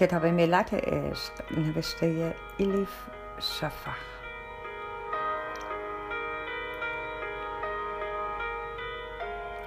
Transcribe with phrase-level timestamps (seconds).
[0.00, 2.88] کتاب ملت عشق نوشته ایلیف
[3.40, 3.98] شفخ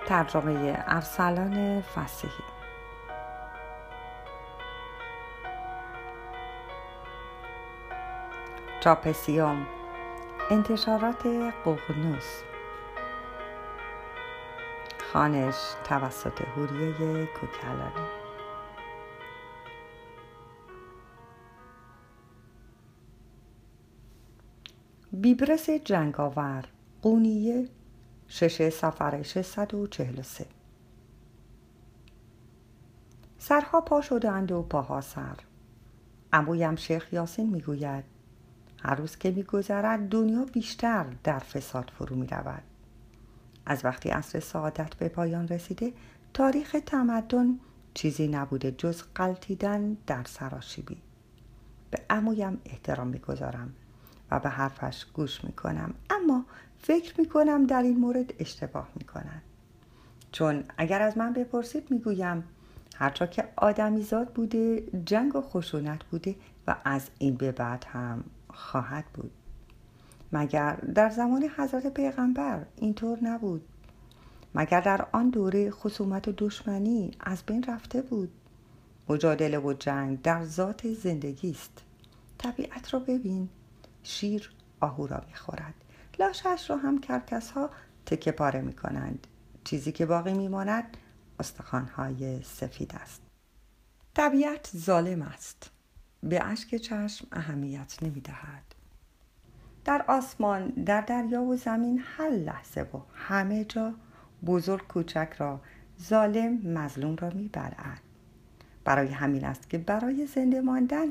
[0.05, 2.43] ترجمه ارسلان فسیحی.
[8.79, 9.68] چاپسیوم
[10.52, 11.25] انتشارات
[11.65, 12.43] ققنوس
[15.13, 18.12] خانش توسط هوریه کوکلانی.
[25.13, 26.66] بیبرس جنگاور
[27.02, 27.67] قونیه
[28.27, 30.45] شش سفر 643
[33.38, 35.35] سرها پا شدند و پاها سر.
[36.34, 38.04] امویم شیخ یاسین می‌گوید
[38.80, 42.63] هر روز که میگذرد دنیا بیشتر در فساد فرو می رود.
[43.66, 45.93] از وقتی عصر سعادت به پایان رسیده
[46.34, 47.59] تاریخ تمدن
[47.93, 50.98] چیزی نبوده جز قلتیدن در سراشیبی.
[51.91, 53.74] به امویم احترام می‌گذارم.
[54.32, 55.93] و به حرفش گوش می‌کنم.
[56.10, 56.46] اما
[56.79, 59.41] فکر می‌کنم در این مورد اشتباه می‌کنن.
[60.32, 62.43] چون اگر از من بپرسید می‌گویم
[62.96, 66.35] هرچا که آدمیزاد بوده جنگ و خشونت بوده
[66.68, 69.31] و از این به بعد هم خواهد بود.
[70.31, 73.62] مگر در زمان حضرت پیغمبر اینطور نبود؟
[74.56, 78.31] مگر در آن دوره خصومت و دشمنی از بین رفته بود؟
[79.09, 81.84] مجادله و جنگ در ذات زندگی است.
[82.38, 83.50] طبیعت را ببین.
[84.03, 85.73] شیر آهو را می‌خورد.
[86.19, 87.69] لاشش را هم کرکس ها
[88.06, 88.75] تکه پاره می
[89.63, 90.97] چیزی که باقی میماند
[91.40, 93.22] استخوانهای سفید است.
[94.13, 95.72] طبیعت ظالم است.
[96.24, 98.75] به اشک چشم اهمیت نمی دهد.
[99.85, 103.94] در آسمان در دریا و زمین هر لحظه و همه جا
[104.46, 105.62] بزرگ کوچک را
[106.01, 108.01] ظالم مظلوم را می‌برد.
[108.84, 111.08] برای همین است که برای زنده ماندن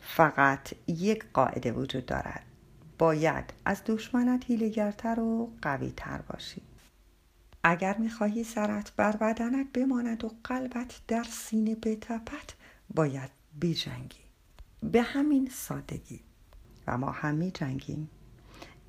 [0.00, 2.44] فقط یک قاعده وجود دارد.
[2.98, 6.62] باید از دشمنت هیلگرتر و قویتر باشی.
[7.64, 12.52] اگر می‌خواهی سرت بر بدنت بماند و قلبت در سینه بتپد
[12.94, 14.18] باید بیجنگی.
[14.82, 16.20] به همین سادگی.
[16.86, 18.10] و ما هم می جنگیم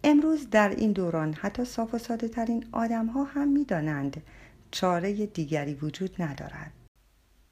[0.03, 4.24] امروز در این دوران حتی صاف و ساده ترین آدم ها هم می دانند
[4.72, 6.72] چاره دیگری وجود ندارد.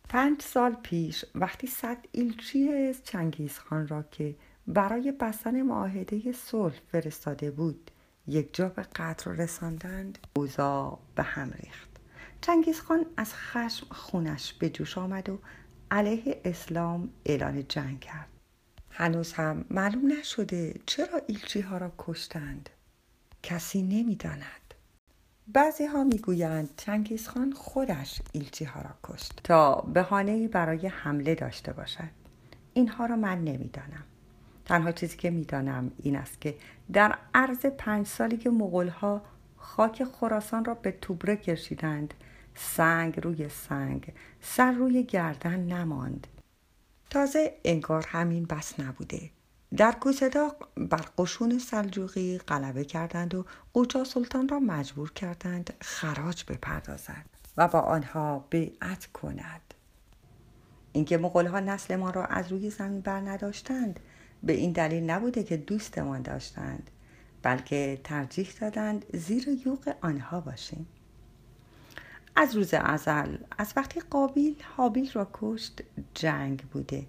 [0.09, 4.35] پنج سال پیش وقتی صد ایلچی چنگیز خان را که
[4.67, 7.91] برای بستن معاهده صلح فرستاده بود
[8.27, 11.89] یک جا به قتل رساندند اوضاع به هم ریخت.
[12.41, 15.39] چنگیز خان از خشم خونش به جوش آمد و
[15.91, 18.29] علیه اسلام اعلان جنگ کرد.
[18.89, 22.69] هنوز هم معلوم نشده چرا ایلچی ها را کشتند.
[23.43, 24.66] کسی نمی‌داند.
[25.53, 31.73] بعضی ها می‌گویند چنگیز خان خودش ایلچی ها را کشت تا بهانه برای حمله داشته
[31.73, 32.09] باشد.
[32.73, 34.03] اینها را من نمی‌دانم.
[34.65, 36.55] تنها چیزی که می‌دانم این است که
[36.93, 39.21] در عرض پنج سالی که مغول ها
[39.57, 42.13] خاک خراسان را به توبره کشیدند
[42.55, 46.27] سنگ روی سنگ سر روی گردن نماند.
[47.09, 49.29] تازه انگار همین بس نبوده.
[49.75, 57.25] در کوسداق بر قشون سلجوقی غلبه کردند و قوچا سلطان را مجبور کردند خراج بپردازد
[57.57, 59.73] و با آنها بیعت کند.
[60.91, 63.99] اینکه مغولها نسل ما را از روی زمین بر نداشتند
[64.43, 66.91] به این دلیل نبوده که دوستمان داشتند
[67.43, 70.87] بلکه ترجیح دادند زیر یوق آنها باشیم.
[72.35, 75.81] از روز ازل از وقتی قابیل حابیل را کشت
[76.13, 77.05] جنگ بوده.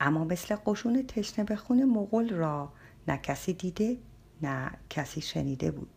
[0.00, 2.72] اما مثل قشون تشنه به خون مغول را
[3.08, 3.96] نه کسی دیده
[4.42, 5.88] نه کسی شنیده بود.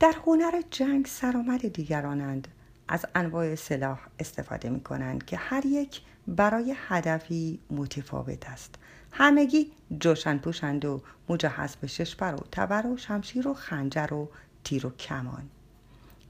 [0.00, 2.48] در هنر جنگ سرآمد دیگرانند.
[2.88, 8.74] از انواع سلاح استفاده می کنند که هر یک برای هدفی متفاوت است.
[9.12, 14.28] همگی جوشن پوشند و مجهز به ششبر و تبر و شمشیر و خنجر و
[14.64, 15.48] تیر و کمان.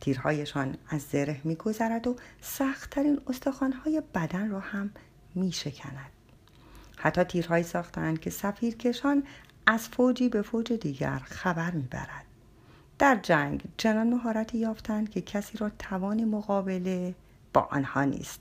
[0.01, 4.91] تیرهایشان از زره میگذرد و سختترین استخوانهای بدن را هم
[5.35, 6.16] میشکند.
[6.97, 9.23] حتی تیرهایی ساختند که سفیرکشان
[9.67, 12.25] از فوجی به فوج دیگر خبر می‌برد.
[12.99, 17.15] در جنگ چنان مهارتی یافتند که کسی را توان مقابله
[17.53, 18.41] با آنها نیست.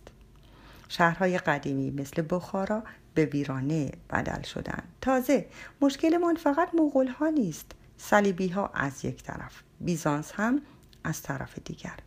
[0.90, 4.88] شهرهای قدیمی مثل بخارا به ویرانه بدل شدند.
[5.02, 5.46] تازه
[5.81, 10.62] مشکلمان فقط مغول ها نیست صلیبی ها از یک طرف بیزانس هم
[11.04, 11.98] از طرف دیگر.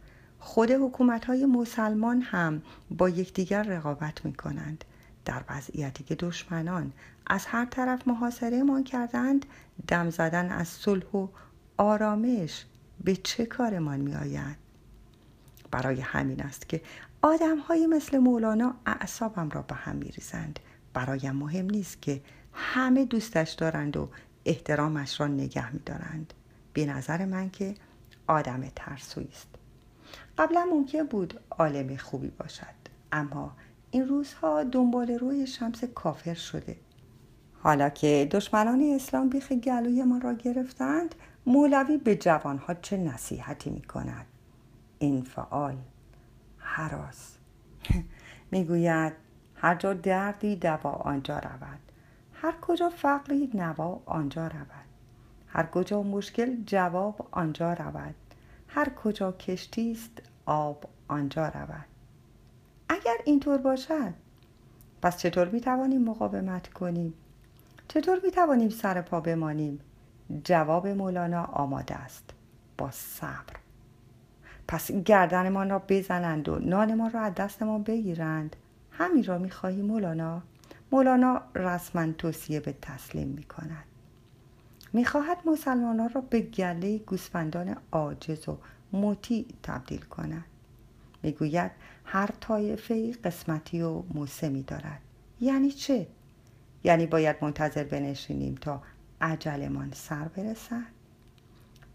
[0.40, 4.84] خود حکومت های مسلمان هم با یکدیگر رقابت می کنند
[5.28, 6.92] در وضعیتی که دشمنان.
[7.26, 9.46] از هر طرف محاصره ما کردند
[9.88, 11.28] دم زدن از صلح و
[11.76, 12.64] آرامش
[13.04, 14.56] به چه کارمان می آید؟
[15.70, 16.80] برای همین است که
[17.22, 20.58] آدم های مثل مولانا اعصابم را به هم می ریزند
[20.94, 22.20] برایم مهم نیست که
[22.52, 24.08] همه دوستش دارند و
[24.44, 26.34] احترامش را نگه میدارند.
[26.72, 27.74] به نظر من که
[28.26, 29.48] آدم ترسویی است.
[30.38, 32.78] قبلا ممکن بود عالم خوبی باشد
[33.12, 33.56] اما
[33.90, 36.76] این روزها دنبال روی شمس کافر شده.
[37.62, 41.14] حالا که دشمنان اسلام بیخ گلوی ما را گرفتند
[41.46, 44.26] مولوی به جوانها چه نصیحتی می کند
[45.00, 45.76] انفعال
[46.58, 47.36] حراس.
[48.52, 49.12] می‌گوید
[49.54, 51.78] هر جا دردی دوا آنجا رود.
[52.32, 54.88] هر کجا فقری نوا آنجا رود.
[55.46, 58.14] هر کجا مشکل جواب آنجا رود.
[58.68, 61.97] هر کجا کشتی است آب آنجا رود.
[62.88, 64.14] اگر اینطور باشد
[65.02, 67.14] پس چطور می توانیم مقاومت کنیم؟
[67.88, 69.80] چطور می توانیم سر پا بمانیم؟
[70.44, 72.30] جواب مولانا آماده است.
[72.78, 73.54] با صبر.
[74.68, 78.56] پس گردنمان را بزنند و نانمان را از دستمان بگیرند.
[78.92, 80.42] همین را می‌خواهی مولانا؟
[80.92, 83.84] مولانا رسما توصیه به تسلیم می کند
[84.92, 88.58] می‌خواهد مسلمانان را به گله گوسفندان عاجز و
[88.92, 90.44] مطیع تبدیل کند.
[91.22, 91.70] می‌گوید
[92.04, 95.00] هر طایفه قسمتی و موسمی دارد.
[95.40, 96.06] یعنی چه؟
[96.84, 98.82] یعنی باید منتظر بنشینیم تا
[99.20, 100.98] عجلمان سر برسد؟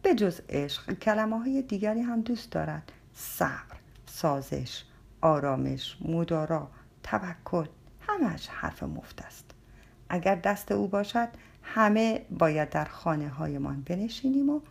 [0.02, 2.92] به جز عشق کلمه های دیگری هم دوست دارد.
[3.16, 4.84] صبر سازش
[5.22, 6.68] آرامش مدارا
[7.04, 7.66] توکل
[8.08, 9.46] همش حرف مفت است.
[10.10, 11.28] اگر دست او باشد
[11.64, 14.62] همه باید در خانه هایمان بنشینیم و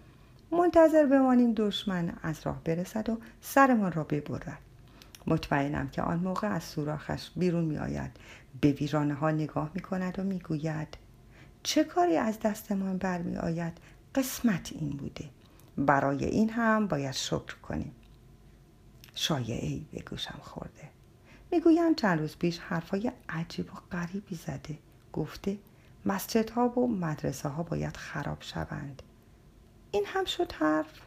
[0.53, 4.59] منتظر بمانیم دشمن از راه برسد و سرمان را ببرد.
[5.27, 8.11] مطمئنم که آن موقع از سوراخش بیرون می آید
[8.61, 10.97] به ویرانه ها نگاه می کند و می گوید
[11.63, 13.79] چه کاری از دستمان برمی آید
[14.15, 15.25] قسمت این بوده.
[15.77, 17.93] برای این هم باید شکر کنیم.
[19.15, 20.89] شایعه به گوشم خورده.
[21.51, 24.79] می‌گویند چند روز پیش حرفای عجیب و غریبی زده.
[25.13, 25.59] گفته
[26.07, 29.03] مسجدها و مدرسه ها باید خراب شوند.
[29.93, 31.01] این هم شد حرف.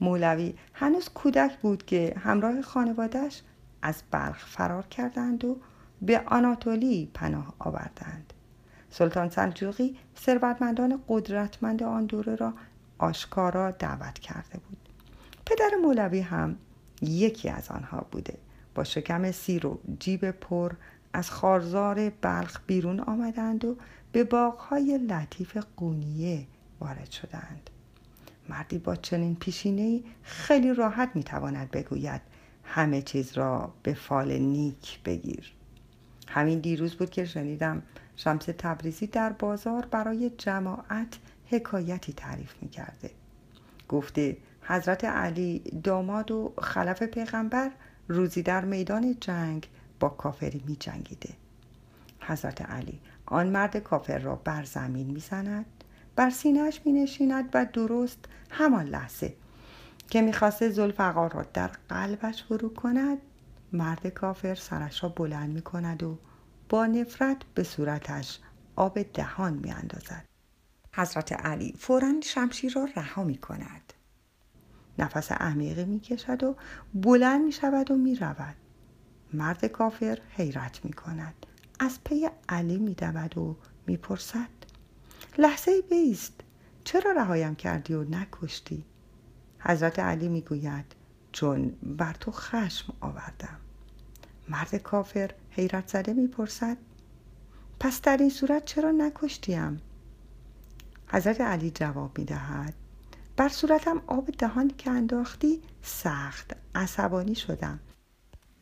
[0.00, 3.42] مولوی هنوز کودک بود که همراه خانوادش
[3.82, 5.56] از بلخ فرار کردند و
[6.02, 8.32] به آناتولی پناه آوردند.
[8.90, 12.54] سلطان سلجوقی ثروتمندان قدرتمند آن دوره را
[12.98, 14.88] آشکارا دعوت کرده بود.
[15.46, 16.56] پدر مولوی هم
[17.02, 18.38] یکی از آنها بوده.
[18.74, 20.72] با شکم سیر و جیب پر
[21.12, 23.76] از خارزار بلخ بیرون آمدند و
[24.12, 26.46] به باغهای لطیف قونیه
[26.80, 27.70] وارد شدند.
[28.48, 32.20] مردی با چنین پیشینه خیلی راحت می‌تواند بگوید
[32.64, 35.52] همه چیز را به فال نیک بگیر
[36.28, 37.82] همین دیروز بود که شنیدم
[38.16, 43.10] شمس تبریزی در بازار برای جماعت حکایتی تعریف می‌کرده
[43.88, 47.70] گفته حضرت علی داماد و خلف پیغمبر
[48.08, 49.68] روزی در میدان جنگ
[50.00, 51.34] با کافری می جنگیده.
[52.20, 55.66] حضرت علی آن مرد کافر را بر زمین می زند
[56.16, 58.18] بر سینهش می نشیند و درست
[58.50, 59.36] همان لحظه
[60.10, 63.18] که می‌خواسته زلفقار را در قلبش فرو کند
[63.72, 66.18] مرد کافر سرش را بلند می کند و
[66.68, 68.38] با نفرت به صورتش
[68.76, 70.24] آب دهان می اندازد.
[70.92, 73.92] حضرت علی فورا شمشیر را رها می کند.
[74.98, 76.56] نفس عمیقی می کشد و
[76.94, 78.56] بلند می شود و می رود.
[79.32, 81.46] مرد کافر حیرت می کند.
[81.78, 84.63] از پی علی می دود و می پرسد.
[85.38, 86.40] لحظه بیست.
[86.84, 88.84] چرا رهایم کردی و نکشتی؟
[89.58, 90.84] حضرت علی می گوید
[91.32, 93.58] چون بر تو خشم آوردم.
[94.48, 96.76] مرد کافر حیرت زده می‌پرسد
[97.80, 99.80] پس در این صورت چرا نکشتیم؟
[101.08, 102.74] حضرت علی جواب می‌دهد
[103.36, 107.80] بر صورتم آب دهان که انداختی سخت عصبانی شدم.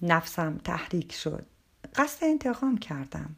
[0.02, 1.46] نفسم تحریک شد.
[1.94, 3.36] قصد انتقام کردم.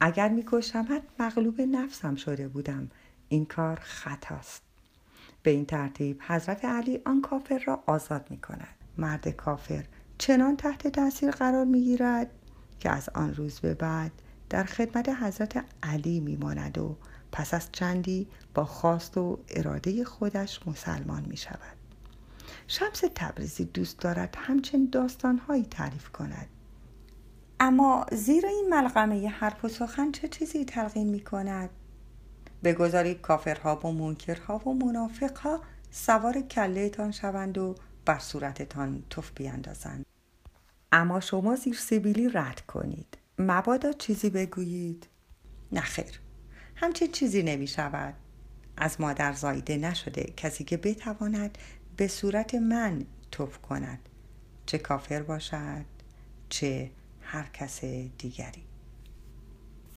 [0.00, 2.90] اگر میکشمت مغلوب نفسم شده بودم
[3.28, 4.62] این کار خطاست
[5.42, 9.84] به این ترتیب حضرت علی آن کافر را آزاد می کند مرد کافر
[10.18, 12.30] چنان تحت تاثیر قرار می گیرد
[12.80, 14.12] که از آن روز به بعد
[14.50, 16.96] در خدمت حضرت علی میماند و
[17.32, 21.76] پس از چندی با خواست و اراده خودش مسلمان می شود.
[22.66, 26.48] شمس تبریزی دوست دارد همچنین داستانهایی تعریف کند.
[27.60, 31.70] اما زیر این ملغمه حرف و سخن چه چیزی تلقین می کند؟
[32.64, 40.06] بگذارید کافرها و منکرها و منافقها سوار کلهتان شوند و بر صورتتان تف بیاندازند.
[40.92, 43.18] اما شما زیر سیبیلی رد کنید.
[43.38, 45.06] مبادا چیزی بگویید.
[45.72, 46.20] نخیر
[46.76, 48.14] همچین چیزی نمی شود.
[48.76, 51.58] از مادر زایده نشده کسی که بتواند
[51.96, 53.98] به صورت من توف کند.
[54.66, 55.84] چه کافر باشد
[56.48, 56.90] چه
[57.24, 57.84] هر کس
[58.18, 58.62] دیگری.